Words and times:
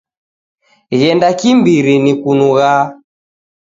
Ghenda 0.99 1.29
kimbiri, 1.39 1.93
nikunugha 2.03 2.71